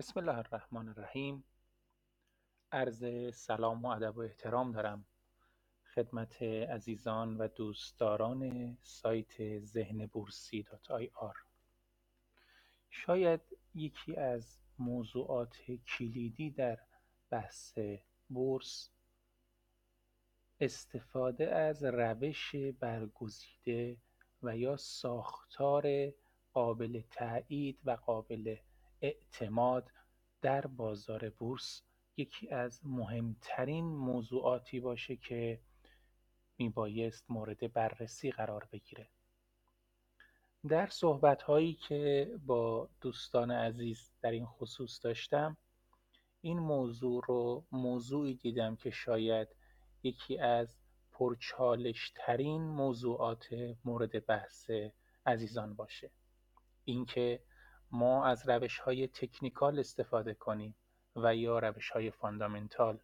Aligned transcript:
بسم 0.00 0.20
الله 0.20 0.38
الرحمن 0.38 0.88
الرحیم. 0.88 1.44
عرض 2.72 3.04
سلام 3.34 3.84
و 3.84 3.88
ادب 3.88 4.16
و 4.16 4.20
احترام 4.20 4.72
دارم 4.72 5.04
خدمت 5.94 6.42
عزیزان 6.42 7.36
و 7.36 7.48
دوستداران 7.48 8.76
سایت 8.82 9.58
ذهن 9.58 10.06
بورسی 10.06 10.62
دات 10.62 10.90
آی 10.90 11.10
آر. 11.14 11.36
شاید 12.90 13.40
یکی 13.74 14.16
از 14.16 14.58
موضوعات 14.78 15.56
کلیدی 15.70 16.50
در 16.50 16.78
بحث 17.30 17.78
بورس 18.28 18.90
استفاده 20.60 21.54
از 21.54 21.84
روش 21.84 22.54
برگزیده 22.56 23.96
و 24.42 24.56
یا 24.56 24.76
ساختار 24.76 26.12
قابل 26.52 27.02
تایید 27.10 27.78
و 27.84 27.90
قابل 27.90 28.56
اعتماد 29.00 29.90
در 30.42 30.66
بازار 30.66 31.30
بورس 31.30 31.82
یکی 32.16 32.50
از 32.50 32.80
مهمترین 32.84 33.84
موضوعاتی 33.84 34.80
باشه 34.80 35.16
که 35.16 35.60
میبایست 36.58 37.24
مورد 37.28 37.72
بررسی 37.72 38.30
قرار 38.30 38.68
بگیره. 38.72 39.08
در 40.68 40.86
صحبت 40.86 41.42
هایی 41.42 41.74
که 41.74 42.32
با 42.46 42.88
دوستان 43.00 43.50
عزیز 43.50 44.12
در 44.22 44.30
این 44.30 44.46
خصوص 44.46 45.04
داشتم 45.04 45.56
این 46.40 46.58
موضوع 46.58 47.24
رو 47.26 47.64
موضوعی 47.72 48.34
دیدم 48.34 48.76
که 48.76 48.90
شاید 48.90 49.48
یکی 50.02 50.38
از 50.38 50.76
پرچالش 51.12 52.12
ترین 52.14 52.62
موضوعات 52.62 53.46
مورد 53.84 54.26
بحث 54.26 54.70
عزیزان 55.26 55.74
باشه. 55.74 56.10
اینکه 56.84 57.42
ما 57.90 58.26
از 58.26 58.48
روش 58.48 58.78
های 58.78 59.08
technical 59.08 59.78
استفاده 59.78 60.34
کنیم 60.34 60.74
و 61.16 61.36
یا 61.36 61.58
روش 61.58 61.90
های 61.90 62.10
fundamental 62.10 62.98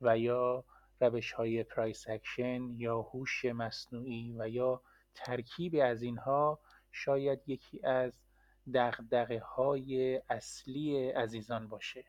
و 0.00 0.18
یا 0.18 0.64
روش 1.00 1.32
های 1.32 1.62
price 1.62 2.08
action 2.08 2.70
یا 2.76 3.00
هوش 3.00 3.44
مصنوعی 3.44 4.34
و 4.38 4.48
یا 4.48 4.82
ترکیبی 5.14 5.80
از 5.80 6.02
اینها 6.02 6.60
شاید 6.92 7.48
یکی 7.48 7.86
از 7.86 8.12
دغدغه 8.74 9.40
های 9.40 10.16
اصلی 10.28 11.10
عزیزان 11.10 11.68
باشه 11.68 12.04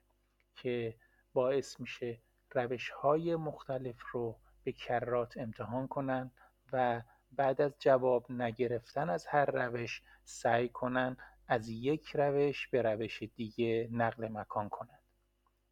که 0.56 0.96
باعث 1.34 1.80
میشه 1.80 2.22
روش 2.52 2.90
های 2.90 3.36
مختلف 3.36 3.96
رو 4.12 4.36
به 4.64 4.72
کرات 4.72 5.38
امتحان 5.38 5.88
کنن 5.88 6.32
و 6.74 7.02
بعد 7.32 7.62
از 7.62 7.74
جواب 7.80 8.32
نگرفتن 8.32 9.10
از 9.10 9.28
هر 9.28 9.46
روش 9.46 10.02
سعی 10.24 10.70
کنن 10.70 11.18
از 11.52 11.70
یک 11.70 12.16
روش 12.16 12.68
به 12.68 12.82
روش 12.82 13.24
دیگه 13.24 13.90
نقل 13.92 14.28
مکان 14.28 14.70
کنند 14.70 15.04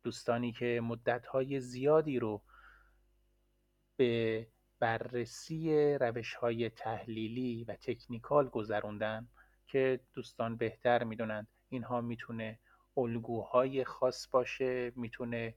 دوستانی 0.04 0.52
که 0.52 0.82
مدتهای 0.84 1.60
زیادی 1.60 2.20
رو 2.20 2.42
به 3.98 4.48
بررسی 4.80 5.94
روش 5.94 6.34
های 6.34 6.70
تحلیلی 6.70 7.64
و 7.64 7.76
تکنیکال 7.76 8.50
گذروندن 8.50 9.28
که 9.68 10.00
دوستان 10.14 10.56
بهتر 10.58 11.04
می‌دونند 11.04 11.48
اینها 11.70 12.02
می‌تونه 12.02 12.60
الگوهای 12.98 13.84
خاص 13.84 14.28
باشه 14.32 14.92
می‌تونه 14.96 15.56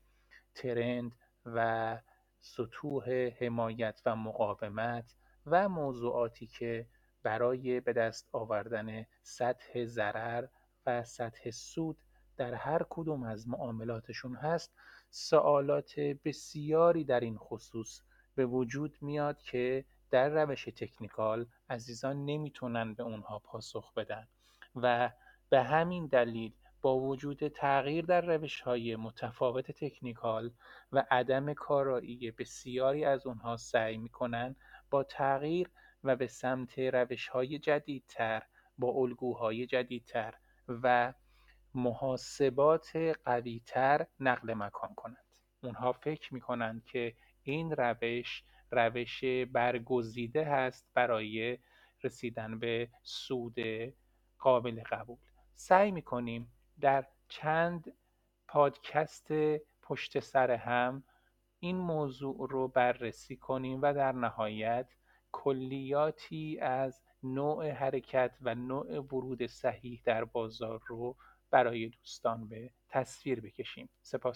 ترند 0.55 1.15
و 1.47 1.99
سطوح 2.41 3.11
حمایت 3.41 4.03
و 4.07 4.17
مقاومت 4.17 5.15
و 5.47 5.69
موضوعاتی 5.69 6.47
که 6.47 6.87
برای 7.23 7.81
به 7.81 7.93
دست 7.93 8.29
آوردن 8.33 9.07
سطح 9.23 9.85
ضرر 9.85 10.47
و 10.87 11.05
سطح 11.05 11.51
سود 11.51 11.99
در 12.37 12.55
هر 12.55 12.87
کدوم 12.91 13.23
از 13.23 13.49
معاملاتشون 13.49 14.35
هست. 14.35 14.75
سوالات 15.11 16.01
بسیاری 16.01 17.05
در 17.05 17.21
این 17.21 17.37
خصوص 17.37 18.01
به 18.35 18.47
وجود 18.47 18.99
میاد 19.01 19.43
که 19.43 19.85
در 20.11 20.29
روش 20.29 20.65
تکنیکال 20.65 21.47
عزیزان 21.71 22.25
نمی‌تونن 22.25 22.95
به 22.95 23.03
اونها 23.03 23.39
پاسخ 23.39 23.95
بدن 23.95 24.29
و 24.77 25.11
به 25.49 25.63
همین 25.63 26.07
دلیل 26.07 26.53
با 26.83 26.99
وجود 26.99 27.49
تغییر 27.49 28.05
در 28.05 28.21
روش 28.21 28.61
های 28.61 28.97
متفاوت 28.97 29.71
تکنیکال 29.71 30.51
و 30.93 31.05
عدم 31.11 31.55
کارایی 31.55 32.31
بسیاری 32.31 33.05
از 33.05 33.27
اونها 33.27 33.57
سعی 33.57 33.97
می‌کنن 33.97 34.57
با 34.91 35.03
تغییر 35.05 35.71
و 36.05 36.17
به 36.17 36.27
سمت 36.27 36.79
روشهای 36.79 37.59
جدیدتر 37.59 38.43
با 38.79 38.89
الگوهای 38.89 39.67
جدیدتر 39.67 40.35
و 40.69 41.13
محاسبات 41.75 42.97
قویتر 43.25 44.07
نقل 44.21 44.55
مکان 44.55 44.95
کنند. 44.95 45.25
اونها 45.63 45.93
فکر 45.93 46.35
می‌کنند 46.35 46.85
که 46.85 47.15
این 47.43 47.71
روش 47.77 48.45
روش 48.71 49.25
برگزیده 49.53 50.45
هست 50.45 50.91
برای 50.95 51.59
رسیدن 52.03 52.59
به 52.59 52.89
سود 53.03 53.57
قابل 54.39 54.83
قبول. 54.91 55.19
سعی 55.55 55.91
می‌کنیم 55.91 56.53
در 56.81 57.07
چند 57.29 57.93
پادکست 58.49 59.33
پشت 59.83 60.21
سر 60.21 60.51
هم 60.51 61.05
این 61.61 61.77
موضوع 61.77 62.47
رو 62.51 62.69
بررسی 62.69 63.37
کنیم 63.37 63.79
و 63.83 63.95
در 63.95 64.13
نهایت 64.13 64.87
کلیاتی 65.33 66.59
از 66.61 67.03
نوع 67.23 67.71
حرکت 67.71 68.39
و 68.43 68.55
نوع 68.55 68.99
ورود 68.99 69.47
صحیح 69.47 70.03
در 70.05 70.25
بازار 70.25 70.83
رو 70.87 71.17
برای 71.51 71.89
دوستان 71.89 72.49
به 72.49 72.71
تصویر 72.89 73.41
بکشیم. 73.41 73.89
سپاس. 74.03 74.31